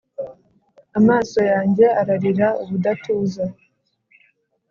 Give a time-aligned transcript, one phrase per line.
[0.99, 3.43] Amaso yanjye ararira ubudatuza,